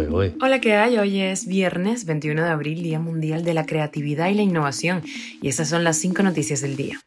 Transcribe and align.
¿eh? 0.00 0.34
Hola, 0.40 0.60
¿qué 0.60 0.74
hay? 0.74 0.98
Hoy 0.98 1.20
es 1.20 1.46
viernes 1.46 2.04
21 2.04 2.42
de 2.42 2.48
abril, 2.48 2.82
Día 2.82 2.98
Mundial 2.98 3.44
de 3.44 3.54
la 3.54 3.64
Creatividad 3.64 4.28
y 4.28 4.34
la 4.34 4.42
Innovación, 4.42 5.02
y 5.40 5.48
estas 5.48 5.68
son 5.68 5.84
las 5.84 5.96
cinco 5.98 6.22
noticias 6.22 6.60
del 6.60 6.76
día. 6.76 7.00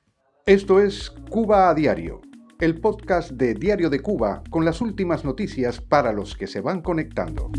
Esto 0.46 0.80
es 0.80 1.12
Cuba 1.30 1.70
a 1.70 1.74
Diario, 1.74 2.22
el 2.60 2.80
podcast 2.80 3.32
de 3.32 3.54
Diario 3.54 3.90
de 3.90 4.00
Cuba 4.00 4.42
con 4.50 4.64
las 4.64 4.80
últimas 4.80 5.26
noticias 5.26 5.82
para 5.82 6.14
los 6.14 6.36
que 6.36 6.48
se 6.48 6.62
van 6.62 6.82
conectando. 6.82 7.52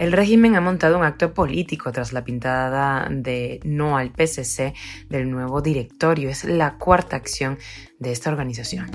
El 0.00 0.12
régimen 0.12 0.56
ha 0.56 0.62
montado 0.62 0.96
un 0.96 1.04
acto 1.04 1.34
político 1.34 1.92
tras 1.92 2.14
la 2.14 2.24
pintada 2.24 3.06
de 3.10 3.60
no 3.64 3.98
al 3.98 4.10
PCC 4.10 4.72
del 5.10 5.30
nuevo 5.30 5.60
directorio. 5.60 6.30
Es 6.30 6.44
la 6.44 6.78
cuarta 6.78 7.16
acción 7.16 7.58
de 7.98 8.10
esta 8.10 8.30
organización. 8.30 8.90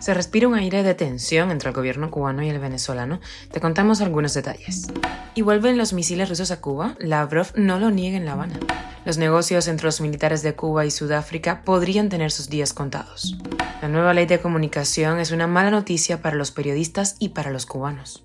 Se 0.00 0.12
respira 0.12 0.48
un 0.48 0.54
aire 0.54 0.82
de 0.82 0.94
tensión 0.94 1.50
entre 1.50 1.70
el 1.70 1.74
gobierno 1.74 2.10
cubano 2.10 2.42
y 2.42 2.50
el 2.50 2.58
venezolano. 2.58 3.20
Te 3.50 3.58
contamos 3.58 4.02
algunos 4.02 4.34
detalles. 4.34 4.88
Y 5.34 5.40
vuelven 5.40 5.78
los 5.78 5.94
misiles 5.94 6.28
rusos 6.28 6.50
a 6.50 6.60
Cuba. 6.60 6.94
Lavrov 6.98 7.52
no 7.54 7.78
lo 7.78 7.90
niega 7.90 8.18
en 8.18 8.26
La 8.26 8.32
Habana. 8.32 8.60
Los 9.06 9.16
negocios 9.16 9.66
entre 9.66 9.86
los 9.86 10.02
militares 10.02 10.42
de 10.42 10.54
Cuba 10.54 10.84
y 10.84 10.90
Sudáfrica 10.90 11.62
podrían 11.62 12.10
tener 12.10 12.30
sus 12.30 12.50
días 12.50 12.74
contados. 12.74 13.38
La 13.80 13.88
nueva 13.88 14.12
ley 14.12 14.26
de 14.26 14.40
comunicación 14.40 15.20
es 15.20 15.30
una 15.30 15.46
mala 15.46 15.70
noticia 15.70 16.20
para 16.20 16.36
los 16.36 16.50
periodistas 16.50 17.16
y 17.18 17.30
para 17.30 17.50
los 17.50 17.64
cubanos. 17.64 18.24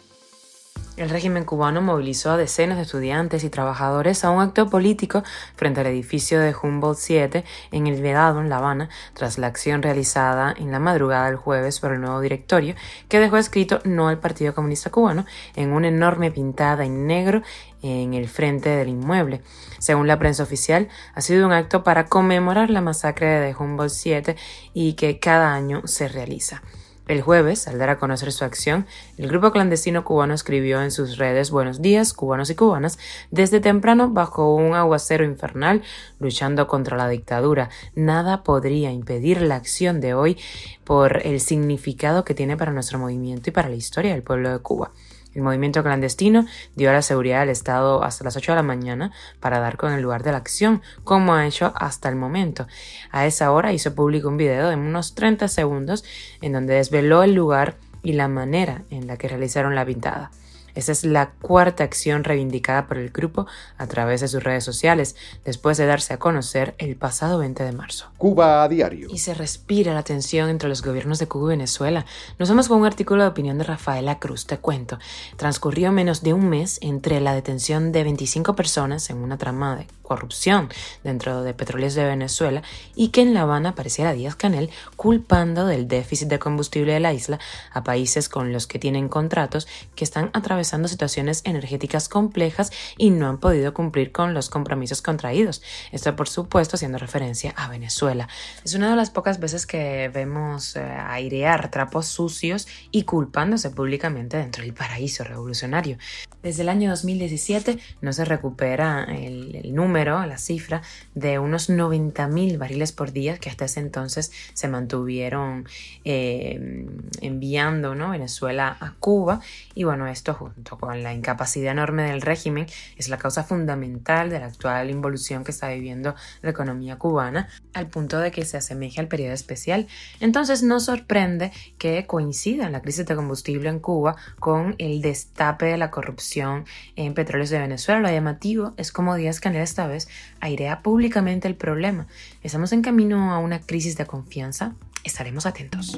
El 1.01 1.09
régimen 1.09 1.45
cubano 1.45 1.81
movilizó 1.81 2.29
a 2.29 2.37
decenas 2.37 2.77
de 2.77 2.83
estudiantes 2.83 3.43
y 3.43 3.49
trabajadores 3.49 4.23
a 4.23 4.29
un 4.29 4.39
acto 4.39 4.69
político 4.69 5.23
frente 5.55 5.81
al 5.81 5.87
edificio 5.87 6.39
de 6.39 6.53
Humboldt 6.53 6.99
7 6.99 7.43
en 7.71 7.87
el 7.87 8.03
Vedado, 8.03 8.39
en 8.39 8.49
La 8.49 8.57
Habana, 8.57 8.87
tras 9.15 9.39
la 9.39 9.47
acción 9.47 9.81
realizada 9.81 10.53
en 10.55 10.71
la 10.71 10.77
madrugada 10.77 11.25
del 11.25 11.37
jueves 11.37 11.79
por 11.79 11.91
el 11.91 12.01
nuevo 12.01 12.21
directorio, 12.21 12.75
que 13.09 13.19
dejó 13.19 13.37
escrito 13.37 13.79
no 13.83 14.09
al 14.09 14.19
Partido 14.19 14.53
Comunista 14.53 14.91
Cubano 14.91 15.25
en 15.55 15.71
una 15.71 15.87
enorme 15.87 16.29
pintada 16.29 16.85
en 16.85 17.07
negro 17.07 17.41
en 17.81 18.13
el 18.13 18.29
frente 18.29 18.69
del 18.69 18.89
inmueble. 18.89 19.41
Según 19.79 20.05
la 20.05 20.19
prensa 20.19 20.43
oficial, 20.43 20.87
ha 21.15 21.21
sido 21.21 21.47
un 21.47 21.51
acto 21.51 21.83
para 21.83 22.05
conmemorar 22.05 22.69
la 22.69 22.81
masacre 22.81 23.25
de 23.25 23.55
Humboldt 23.55 23.91
7 23.91 24.35
y 24.75 24.93
que 24.93 25.17
cada 25.17 25.51
año 25.51 25.81
se 25.85 26.07
realiza. 26.07 26.61
El 27.07 27.21
jueves, 27.21 27.67
al 27.67 27.79
dar 27.79 27.89
a 27.89 27.97
conocer 27.97 28.31
su 28.31 28.45
acción, 28.45 28.85
el 29.17 29.27
grupo 29.27 29.51
clandestino 29.51 30.03
cubano 30.03 30.33
escribió 30.33 30.81
en 30.81 30.91
sus 30.91 31.17
redes 31.17 31.49
Buenos 31.49 31.81
días, 31.81 32.13
cubanos 32.13 32.49
y 32.51 32.55
cubanas, 32.55 32.99
desde 33.31 33.59
temprano 33.59 34.09
bajo 34.09 34.53
un 34.55 34.75
aguacero 34.75 35.25
infernal, 35.25 35.81
luchando 36.19 36.67
contra 36.67 36.97
la 36.97 37.09
dictadura. 37.09 37.69
Nada 37.95 38.43
podría 38.43 38.91
impedir 38.91 39.41
la 39.41 39.55
acción 39.55 39.99
de 39.99 40.13
hoy 40.13 40.37
por 40.83 41.25
el 41.25 41.41
significado 41.41 42.23
que 42.23 42.35
tiene 42.35 42.55
para 42.55 42.71
nuestro 42.71 42.99
movimiento 42.99 43.49
y 43.49 43.53
para 43.53 43.69
la 43.69 43.75
historia 43.75 44.13
del 44.13 44.23
pueblo 44.23 44.51
de 44.51 44.59
Cuba. 44.59 44.91
El 45.33 45.43
movimiento 45.43 45.81
clandestino 45.83 46.45
dio 46.75 46.89
a 46.89 46.93
la 46.93 47.01
seguridad 47.01 47.41
del 47.41 47.49
Estado 47.49 48.03
hasta 48.03 48.23
las 48.23 48.35
8 48.35 48.51
de 48.51 48.55
la 48.57 48.63
mañana 48.63 49.11
para 49.39 49.59
dar 49.59 49.77
con 49.77 49.93
el 49.93 50.01
lugar 50.01 50.23
de 50.23 50.31
la 50.31 50.37
acción, 50.37 50.81
como 51.03 51.33
ha 51.33 51.47
hecho 51.47 51.73
hasta 51.75 52.09
el 52.09 52.15
momento. 52.15 52.67
A 53.11 53.25
esa 53.25 53.51
hora 53.51 53.73
hizo 53.73 53.95
público 53.95 54.27
un 54.27 54.37
video 54.37 54.69
de 54.69 54.75
unos 54.75 55.15
30 55.15 55.47
segundos 55.47 56.03
en 56.41 56.53
donde 56.53 56.75
desveló 56.75 57.23
el 57.23 57.33
lugar 57.33 57.77
y 58.03 58.13
la 58.13 58.27
manera 58.27 58.83
en 58.89 59.07
la 59.07 59.17
que 59.17 59.27
realizaron 59.27 59.75
la 59.75 59.85
pintada. 59.85 60.31
Esa 60.75 60.91
es 60.91 61.03
la 61.03 61.31
cuarta 61.31 61.83
acción 61.83 62.23
reivindicada 62.23 62.87
por 62.87 62.97
el 62.97 63.09
grupo 63.09 63.47
a 63.77 63.87
través 63.87 64.21
de 64.21 64.27
sus 64.27 64.43
redes 64.43 64.63
sociales, 64.63 65.15
después 65.43 65.77
de 65.77 65.85
darse 65.85 66.13
a 66.13 66.19
conocer 66.19 66.75
el 66.77 66.95
pasado 66.95 67.39
20 67.39 67.63
de 67.63 67.71
marzo. 67.71 68.09
Cuba 68.17 68.63
a 68.63 68.69
diario. 68.69 69.09
Y 69.11 69.17
se 69.19 69.33
respira 69.33 69.93
la 69.93 70.03
tensión 70.03 70.49
entre 70.49 70.69
los 70.69 70.81
gobiernos 70.81 71.19
de 71.19 71.27
Cuba 71.27 71.53
y 71.53 71.57
Venezuela. 71.57 72.05
Nos 72.39 72.49
vamos 72.49 72.67
con 72.67 72.79
un 72.79 72.85
artículo 72.85 73.23
de 73.23 73.29
opinión 73.29 73.57
de 73.57 73.63
Rafaela 73.65 74.19
Cruz, 74.19 74.45
te 74.47 74.57
cuento. 74.57 74.99
Transcurrió 75.37 75.91
menos 75.91 76.23
de 76.23 76.33
un 76.33 76.49
mes 76.49 76.79
entre 76.81 77.19
la 77.19 77.33
detención 77.33 77.91
de 77.91 78.03
25 78.03 78.55
personas 78.55 79.09
en 79.09 79.17
una 79.17 79.37
trama 79.37 79.75
de 79.75 79.87
corrupción 80.01 80.69
dentro 81.03 81.41
de 81.41 81.53
petróleos 81.53 81.95
de 81.95 82.03
Venezuela 82.03 82.63
y 82.95 83.09
que 83.09 83.21
en 83.21 83.33
La 83.33 83.43
Habana 83.43 83.69
apareciera 83.69 84.11
Díaz 84.11 84.35
Canel 84.35 84.69
culpando 84.97 85.65
del 85.65 85.87
déficit 85.87 86.27
de 86.27 86.37
combustible 86.37 86.91
de 86.93 86.99
la 86.99 87.13
isla 87.13 87.39
a 87.71 87.83
países 87.83 88.27
con 88.27 88.51
los 88.51 88.67
que 88.67 88.77
tienen 88.77 89.07
contratos 89.07 89.69
que 89.95 90.03
están 90.03 90.29
atravesando 90.33 90.60
situaciones 90.87 91.41
energéticas 91.45 92.09
complejas 92.09 92.71
y 92.97 93.09
no 93.09 93.27
han 93.27 93.39
podido 93.39 93.73
cumplir 93.73 94.11
con 94.11 94.33
los 94.33 94.49
compromisos 94.49 95.01
contraídos. 95.01 95.61
Esto, 95.91 96.15
por 96.15 96.29
supuesto, 96.29 96.75
haciendo 96.75 96.97
referencia 96.97 97.53
a 97.55 97.67
Venezuela. 97.69 98.27
Es 98.63 98.73
una 98.73 98.89
de 98.89 98.95
las 98.95 99.09
pocas 99.09 99.39
veces 99.39 99.65
que 99.65 100.09
vemos 100.13 100.75
eh, 100.75 100.81
airear 100.81 101.71
trapos 101.71 102.07
sucios 102.07 102.67
y 102.91 103.03
culpándose 103.03 103.69
públicamente 103.69 104.37
dentro 104.37 104.63
del 104.63 104.73
paraíso 104.73 105.23
revolucionario. 105.23 105.97
Desde 106.43 106.63
el 106.63 106.69
año 106.69 106.89
2017 106.89 107.77
no 108.01 108.13
se 108.13 108.25
recupera 108.25 109.03
el, 109.03 109.55
el 109.55 109.75
número 109.75 110.25
la 110.25 110.37
cifra 110.37 110.81
de 111.15 111.39
unos 111.39 111.69
90.000 111.69 112.57
barriles 112.57 112.91
por 112.91 113.11
día 113.11 113.37
que 113.37 113.49
hasta 113.49 113.65
ese 113.65 113.79
entonces 113.79 114.31
se 114.53 114.67
mantuvieron 114.67 115.65
eh, 116.03 116.87
enviando 117.21 117.95
¿no? 117.95 118.09
Venezuela 118.09 118.77
a 118.79 118.93
Cuba. 118.99 119.41
Y 119.73 119.83
bueno, 119.83 120.07
esto 120.07 120.50
con 120.79 121.03
la 121.03 121.13
incapacidad 121.13 121.71
enorme 121.71 122.03
del 122.03 122.21
régimen 122.21 122.67
es 122.97 123.09
la 123.09 123.17
causa 123.17 123.43
fundamental 123.43 124.29
de 124.29 124.39
la 124.39 124.47
actual 124.47 124.89
involución 124.89 125.43
que 125.43 125.51
está 125.51 125.69
viviendo 125.69 126.15
la 126.41 126.49
economía 126.49 126.97
cubana, 126.97 127.49
al 127.73 127.87
punto 127.87 128.19
de 128.19 128.31
que 128.31 128.45
se 128.45 128.57
asemeje 128.57 128.99
al 128.99 129.07
periodo 129.07 129.33
especial. 129.33 129.87
Entonces 130.19 130.63
no 130.63 130.79
sorprende 130.79 131.51
que 131.77 132.05
coincida 132.05 132.69
la 132.69 132.81
crisis 132.81 133.05
de 133.05 133.15
combustible 133.15 133.69
en 133.69 133.79
Cuba 133.79 134.15
con 134.39 134.75
el 134.77 135.01
destape 135.01 135.65
de 135.65 135.77
la 135.77 135.91
corrupción 135.91 136.65
en 136.95 137.13
petróleos 137.13 137.49
de 137.49 137.59
Venezuela. 137.59 138.01
Lo 138.01 138.09
llamativo 138.09 138.73
es 138.77 138.91
como 138.91 139.15
Díaz 139.15 139.39
Canel 139.39 139.61
esta 139.61 139.87
vez 139.87 140.07
airea 140.39 140.81
públicamente 140.81 141.47
el 141.47 141.55
problema. 141.55 142.07
¿Estamos 142.43 142.71
en 142.73 142.81
camino 142.81 143.33
a 143.33 143.39
una 143.39 143.59
crisis 143.59 143.97
de 143.97 144.05
confianza? 144.05 144.73
Estaremos 145.03 145.45
atentos. 145.45 145.97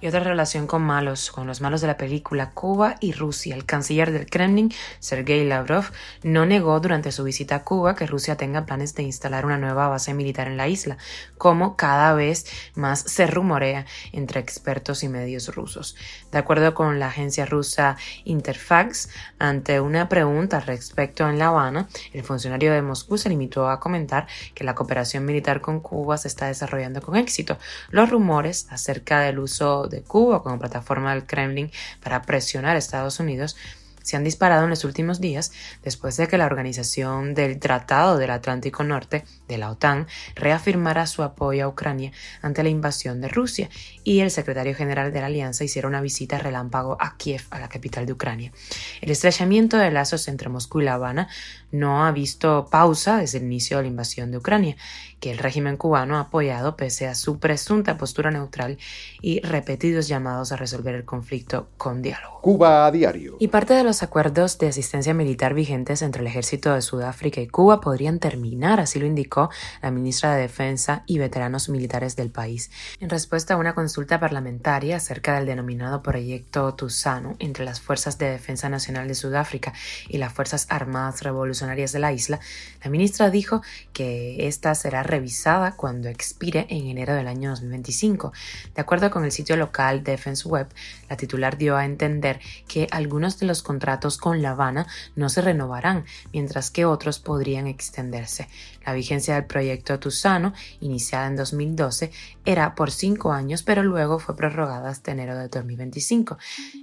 Y 0.00 0.06
otra 0.06 0.20
relación 0.20 0.68
con 0.68 0.82
malos, 0.82 1.32
con 1.32 1.48
los 1.48 1.60
malos 1.60 1.80
de 1.80 1.88
la 1.88 1.96
película 1.96 2.52
Cuba 2.52 2.94
y 3.00 3.10
Rusia. 3.10 3.56
El 3.56 3.64
canciller 3.64 4.12
del 4.12 4.30
Kremlin, 4.30 4.72
Sergei 5.00 5.44
Lavrov, 5.44 5.86
no 6.22 6.46
negó 6.46 6.78
durante 6.78 7.10
su 7.10 7.24
visita 7.24 7.56
a 7.56 7.64
Cuba 7.64 7.96
que 7.96 8.06
Rusia 8.06 8.36
tenga 8.36 8.64
planes 8.64 8.94
de 8.94 9.02
instalar 9.02 9.44
una 9.44 9.58
nueva 9.58 9.88
base 9.88 10.14
militar 10.14 10.46
en 10.46 10.56
la 10.56 10.68
isla, 10.68 10.98
como 11.36 11.76
cada 11.76 12.14
vez 12.14 12.46
más 12.76 13.00
se 13.00 13.26
rumorea 13.26 13.86
entre 14.12 14.38
expertos 14.38 15.02
y 15.02 15.08
medios 15.08 15.52
rusos. 15.52 15.96
De 16.30 16.38
acuerdo 16.38 16.74
con 16.74 17.00
la 17.00 17.08
agencia 17.08 17.44
rusa 17.44 17.96
Interfax, 18.22 19.08
ante 19.40 19.80
una 19.80 20.08
pregunta 20.08 20.60
respecto 20.60 21.28
en 21.28 21.40
La 21.40 21.48
Habana, 21.48 21.88
el 22.12 22.22
funcionario 22.22 22.72
de 22.72 22.82
Moscú 22.82 23.18
se 23.18 23.30
limitó 23.30 23.68
a 23.68 23.80
comentar 23.80 24.28
que 24.54 24.62
la 24.62 24.76
cooperación 24.76 25.24
militar 25.24 25.60
con 25.60 25.80
Cuba 25.80 26.18
se 26.18 26.28
está 26.28 26.46
desarrollando 26.46 27.02
con 27.02 27.16
éxito. 27.16 27.58
Los 27.90 28.10
rumores 28.10 28.68
acerca 28.70 29.22
del 29.22 29.40
uso 29.40 29.87
de 29.88 30.02
Cuba 30.02 30.42
como 30.42 30.58
plataforma 30.58 31.12
del 31.12 31.26
Kremlin 31.26 31.70
para 32.02 32.22
presionar 32.22 32.76
a 32.76 32.78
Estados 32.78 33.20
Unidos 33.20 33.56
se 34.02 34.16
han 34.16 34.24
disparado 34.24 34.64
en 34.64 34.70
los 34.70 34.84
últimos 34.84 35.20
días 35.20 35.52
después 35.82 36.16
de 36.16 36.28
que 36.28 36.38
la 36.38 36.46
organización 36.46 37.34
del 37.34 37.58
Tratado 37.58 38.18
del 38.18 38.30
Atlántico 38.30 38.84
Norte, 38.84 39.24
de 39.48 39.58
la 39.58 39.70
OTAN, 39.70 40.06
reafirmara 40.34 41.06
su 41.06 41.22
apoyo 41.22 41.64
a 41.64 41.68
Ucrania 41.68 42.12
ante 42.42 42.62
la 42.62 42.68
invasión 42.68 43.20
de 43.20 43.28
Rusia 43.28 43.68
y 44.04 44.20
el 44.20 44.30
secretario 44.30 44.74
general 44.74 45.12
de 45.12 45.20
la 45.20 45.26
alianza 45.26 45.64
hiciera 45.64 45.88
una 45.88 46.00
visita 46.00 46.38
relámpago 46.38 46.96
a 47.00 47.16
Kiev, 47.16 47.42
a 47.50 47.58
la 47.58 47.68
capital 47.68 48.06
de 48.06 48.12
Ucrania. 48.12 48.52
El 49.00 49.10
estrechamiento 49.10 49.76
de 49.76 49.90
lazos 49.90 50.28
entre 50.28 50.48
Moscú 50.48 50.80
y 50.80 50.84
La 50.84 50.94
Habana 50.94 51.28
no 51.70 52.04
ha 52.04 52.12
visto 52.12 52.68
pausa 52.70 53.18
desde 53.18 53.38
el 53.38 53.44
inicio 53.44 53.76
de 53.76 53.84
la 53.84 53.88
invasión 53.88 54.30
de 54.30 54.38
Ucrania, 54.38 54.76
que 55.20 55.30
el 55.30 55.38
régimen 55.38 55.76
cubano 55.76 56.16
ha 56.16 56.20
apoyado 56.20 56.76
pese 56.76 57.06
a 57.06 57.14
su 57.14 57.38
presunta 57.38 57.98
postura 57.98 58.30
neutral 58.30 58.78
y 59.20 59.40
repetidos 59.40 60.08
llamados 60.08 60.52
a 60.52 60.56
resolver 60.56 60.94
el 60.94 61.04
conflicto 61.04 61.68
con 61.76 62.02
diálogo. 62.02 62.40
Cuba 62.40 62.86
a 62.86 62.90
diario. 62.90 63.36
Y 63.40 63.48
parte 63.48 63.74
de 63.74 63.84
los 63.88 64.02
acuerdos 64.02 64.58
de 64.58 64.68
asistencia 64.68 65.14
militar 65.14 65.54
vigentes 65.54 66.02
entre 66.02 66.20
el 66.20 66.26
ejército 66.26 66.74
de 66.74 66.82
Sudáfrica 66.82 67.40
y 67.40 67.48
Cuba 67.48 67.80
podrían 67.80 68.18
terminar, 68.18 68.80
así 68.80 69.00
lo 69.00 69.06
indicó 69.06 69.48
la 69.80 69.90
ministra 69.90 70.34
de 70.34 70.42
Defensa 70.42 71.04
y 71.06 71.16
veteranos 71.16 71.70
militares 71.70 72.14
del 72.14 72.30
país, 72.30 72.70
en 73.00 73.08
respuesta 73.08 73.54
a 73.54 73.56
una 73.56 73.74
consulta 73.74 74.20
parlamentaria 74.20 74.96
acerca 74.96 75.36
del 75.36 75.46
denominado 75.46 76.02
proyecto 76.02 76.74
Tusano 76.74 77.34
entre 77.38 77.64
las 77.64 77.80
Fuerzas 77.80 78.18
de 78.18 78.28
Defensa 78.28 78.68
Nacional 78.68 79.08
de 79.08 79.14
Sudáfrica 79.14 79.72
y 80.06 80.18
las 80.18 80.34
Fuerzas 80.34 80.66
Armadas 80.68 81.22
Revolucionarias 81.22 81.90
de 81.92 81.98
la 81.98 82.12
isla. 82.12 82.40
La 82.84 82.90
ministra 82.90 83.30
dijo 83.30 83.62
que 83.94 84.48
esta 84.48 84.74
será 84.74 85.02
revisada 85.02 85.76
cuando 85.76 86.10
expire 86.10 86.66
en 86.68 86.88
enero 86.88 87.14
del 87.14 87.26
año 87.26 87.48
2025. 87.48 88.34
De 88.74 88.82
acuerdo 88.82 89.10
con 89.10 89.24
el 89.24 89.32
sitio 89.32 89.56
local 89.56 90.04
Defense 90.04 90.46
Web, 90.46 90.68
la 91.08 91.16
titular 91.16 91.56
dio 91.56 91.78
a 91.78 91.86
entender 91.86 92.38
que 92.66 92.86
algunos 92.90 93.38
de 93.38 93.46
los 93.46 93.62
contratos 93.78 94.18
con 94.18 94.42
La 94.42 94.50
Habana 94.50 94.88
no 95.14 95.28
se 95.28 95.40
renovarán, 95.40 96.04
mientras 96.32 96.72
que 96.72 96.84
otros 96.84 97.20
podrían 97.20 97.68
extenderse. 97.68 98.48
La 98.84 98.92
vigencia 98.92 99.34
del 99.34 99.44
proyecto 99.44 100.00
Tusano, 100.00 100.52
iniciada 100.80 101.28
en 101.28 101.36
2012, 101.36 102.10
era 102.44 102.74
por 102.74 102.90
cinco 102.90 103.32
años, 103.32 103.62
pero 103.62 103.84
luego 103.84 104.18
fue 104.18 104.34
prorrogada 104.34 104.88
hasta 104.88 105.12
enero 105.12 105.36
de 105.36 105.48
2025. 105.48 106.38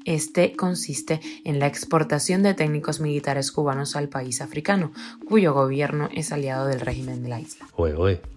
Este 0.06 0.56
consiste 0.56 1.20
en 1.44 1.60
la 1.60 1.68
exportación 1.68 2.44
de 2.44 2.54
técnicos 2.54 3.02
militares 3.02 3.52
cubanos 3.52 3.98
al 3.98 4.08
país 4.08 4.40
africano, 4.40 4.94
cuyo 5.28 5.54
gobierno 5.54 6.08
es 6.14 6.32
aliado 6.32 6.68
del 6.68 6.80
régimen 6.80 7.24
de 7.24 7.30
la 7.30 7.42
isla. 7.42 7.66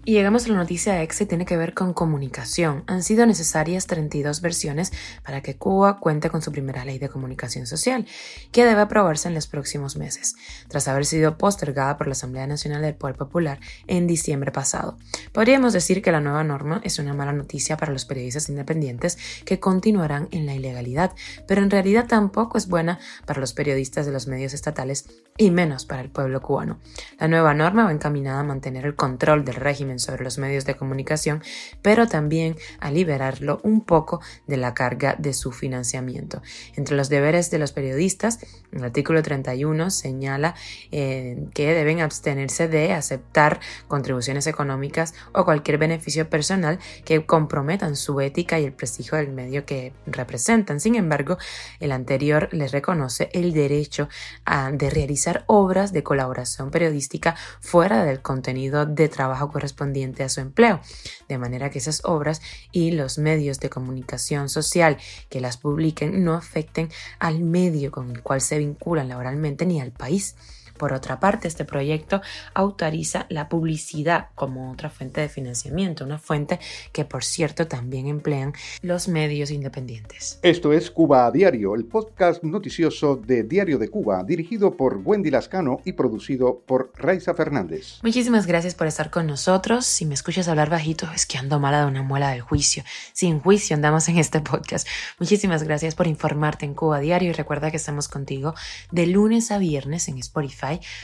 Y 0.05 0.13
llegamos 0.13 0.47
a 0.47 0.49
la 0.49 0.57
noticia 0.57 1.03
ex 1.03 1.21
y 1.21 1.27
tiene 1.27 1.45
que 1.45 1.59
ver 1.59 1.75
con 1.75 1.93
comunicación. 1.93 2.83
Han 2.87 3.03
sido 3.03 3.27
necesarias 3.27 3.87
32 3.87 4.41
versiones 4.41 4.91
para 5.23 5.43
que 5.43 5.57
Cuba 5.57 5.99
cuente 5.99 6.31
con 6.31 6.41
su 6.41 6.51
primera 6.51 6.87
ley 6.87 6.99
de 6.99 7.11
comunicación 7.11 7.67
social, 7.67 8.07
que 8.53 8.65
debe 8.65 8.81
aprobarse 8.81 9.29
en 9.29 9.35
los 9.35 9.47
próximos 9.47 9.97
meses, 9.97 10.37
tras 10.69 10.89
haber 10.89 11.05
sido 11.05 11.39
postergada 11.39 11.97
por 11.97 12.07
la 12.07 12.13
Asamblea 12.13 12.47
Nacional 12.47 12.83
del 12.83 12.95
Poder 12.95 13.17
Popular 13.17 13.61
en 13.87 14.07
diciembre 14.07 14.53
pasado. 14.53 14.97
Podríamos 15.33 15.73
decir 15.73 16.03
que 16.03 16.13
la 16.13 16.21
nueva 16.21 16.45
norma 16.45 16.81
es 16.85 16.99
una 16.99 17.15
mala 17.15 17.33
noticia 17.33 17.77
para 17.77 17.93
los 17.93 18.05
periodistas 18.05 18.49
independientes 18.49 19.19
que 19.45 19.61
continuarán 19.61 20.29
en 20.31 20.47
la 20.47 20.55
ilegalidad, 20.55 21.13
pero 21.47 21.63
en 21.63 21.71
realidad 21.71 22.07
tampoco 22.07 22.59
es 22.59 22.69
buena 22.69 22.99
para 23.27 23.41
los 23.41 23.53
periodistas 23.53 24.07
de 24.07 24.13
los 24.13 24.27
medios 24.27 24.55
estatales 24.55 25.07
y 25.37 25.51
menos 25.51 25.85
para 25.85 26.03
el 26.03 26.11
pueblo 26.11 26.43
cubano. 26.43 26.79
La 27.19 27.29
nueva 27.29 27.55
norma 27.55 27.85
va 27.85 27.93
encaminada 27.93 28.41
a 28.41 28.45
mantener 28.45 28.85
el 28.85 28.97
control 28.97 29.45
del 29.45 29.55
régimen 29.55 29.99
sobre 29.99 30.25
los 30.25 30.39
medios 30.39 30.65
de 30.65 30.77
comunicación, 30.77 31.43
pero 31.83 32.09
también 32.09 32.57
a 32.81 32.91
liberarlo 32.91 33.61
un 33.63 33.85
poco 33.85 34.21
de 34.47 34.57
la 34.57 34.75
carga 34.75 35.15
de 35.19 35.33
su 35.35 35.53
financiamiento. 35.53 36.43
Entre 36.75 36.97
los 36.97 37.09
deberes 37.09 37.51
de 37.51 37.59
los 37.59 37.73
periodistas, 37.73 38.38
el 38.73 38.85
artículo 38.85 39.23
31 39.23 39.91
señala 39.91 40.55
eh, 40.93 41.47
que 41.55 41.73
deben 41.73 42.01
abstenerse 42.01 42.69
de 42.69 42.93
aceptar 42.93 43.61
contribuciones 43.87 44.47
económicas 44.47 45.15
o 45.33 45.45
cualquier 45.45 45.79
beneficio 45.79 46.29
personal 46.29 46.79
que 47.05 47.25
comprometan 47.25 47.97
su 47.97 48.21
ética 48.21 48.61
y 48.61 48.65
el 48.65 48.73
prestigio 48.73 49.17
del 49.17 49.31
medio 49.31 49.65
que 49.65 49.93
representan. 50.07 50.81
Sin 50.81 50.97
embargo, 50.97 51.39
el 51.81 51.93
anterior 51.93 52.49
les 52.53 52.73
reconoce 52.73 53.31
el 53.33 53.53
derecho 53.53 54.09
a, 54.45 54.71
de 54.71 54.91
realizar 54.91 55.45
obras 55.47 55.93
de 55.93 56.03
colaboración 56.03 56.71
periodística 56.71 57.37
fuera 57.61 58.05
del 58.05 58.21
contenido 58.21 58.85
de 58.85 59.09
trabajo 59.09 59.51
correspondiente 59.51 60.25
a 60.25 60.29
su 60.29 60.41
empleo, 60.41 60.81
de 61.29 61.39
manera 61.39 61.71
que 61.71 61.79
esas 61.79 62.03
obras 62.05 62.43
y 62.71 62.91
los 62.91 63.19
medios 63.19 63.61
de 63.61 63.71
comunicación 63.71 64.49
social 64.49 64.99
que 65.31 65.41
las 65.41 65.57
publiquen 65.57 66.23
no 66.23 66.35
afecten 66.35 66.91
al 67.19 67.41
medio 67.41 67.91
con 67.91 68.11
el 68.11 68.23
cual 68.29 68.43
se 68.43 68.59
vinculan 68.59 69.09
laboralmente 69.09 69.65
ni 69.65 69.81
al 69.81 69.91
país. 69.91 70.37
Por 70.79 70.93
otra 70.93 71.21
parte, 71.21 71.49
este 71.49 71.65
proyecto 71.65 72.23
autoriza 72.55 73.27
la 73.29 73.49
publicidad 73.49 74.29
como 74.35 74.71
otra 74.71 74.91
fuente 74.91 75.21
de 75.21 75.29
financiamiento, 75.29 76.05
una 76.05 76.19
fuente 76.19 76.61
que 76.93 77.05
por 77.05 77.25
cierto 77.25 77.67
también 77.67 78.07
emplean 78.07 78.53
los 78.83 79.09
medios 79.09 79.51
independientes. 79.51 80.39
Esto 80.43 80.73
es 80.73 80.91
Cuba 80.91 81.27
a 81.27 81.31
Diario, 81.31 81.75
el 81.75 81.85
podcast 81.85 82.43
noticioso 82.43 83.17
de 83.17 83.43
Diario 83.43 83.79
de 83.79 83.89
Cuba, 83.89 84.23
dirigido 84.25 84.77
por 84.77 85.01
Wendy 85.05 85.31
Lascano 85.31 85.81
y 85.85 85.93
producido 85.93 86.63
por 86.67 86.93
Raiza 86.95 87.35
Fernández. 87.35 87.99
Muchísimas 88.03 88.47
gracias 88.47 88.75
por 88.75 88.87
estar 88.87 89.11
con 89.11 89.27
nosotros. 89.27 89.85
Si 89.87 90.07
me 90.07 90.15
escuchas 90.15 90.49
hablar 90.49 90.71
bajito, 90.71 91.09
es 91.15 91.27
que 91.27 91.39
ando 91.39 91.59
mala 91.59 91.81
de 91.81 91.87
una 91.87 92.03
muela 92.03 92.31
del 92.31 92.41
juicio. 92.41 92.85
Sin 93.13 93.41
juicio 93.41 93.75
andamos 93.75 94.09
en 94.09 94.19
este 94.19 94.41
podcast. 94.41 94.87
Muchísimas 95.19 95.63
gracias 95.65 95.95
por 95.95 96.07
informarte 96.07 96.65
en 96.65 96.75
Cuba 96.75 96.99
a 96.99 97.01
Diario 97.01 97.31
y 97.31 97.33
recuerda 97.33 97.71
que 97.71 97.77
estamos 97.77 98.09
contigo 98.09 98.55
de 98.91 99.07
lunes 99.07 99.51
a 99.51 99.59
viernes 99.59 100.09
en 100.09 100.19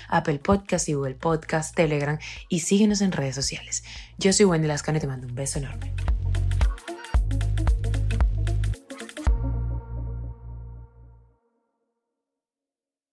Apple 0.08 0.38
Podcast 0.38 0.88
Google 0.88 1.14
Podcast, 1.14 1.74
Telegram 1.74 2.18
y 2.48 2.60
síguenos 2.60 3.00
en 3.00 3.12
redes 3.12 3.34
sociales. 3.34 3.84
Yo 4.18 4.32
soy 4.32 4.46
Wendy 4.46 4.68
Lascano 4.68 4.98
y 4.98 5.00
te 5.00 5.06
mando 5.06 5.26
un 5.26 5.34
beso 5.34 5.58
enorme. 5.58 5.92